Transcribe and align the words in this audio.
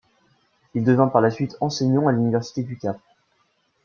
Il 0.73 0.83
devint 0.83 1.09
par 1.09 1.21
la 1.21 1.29
suite 1.29 1.55
enseignant 1.61 2.07
à 2.07 2.11
l'université 2.11 2.63
du 2.63 2.75
Cap. 2.75 2.99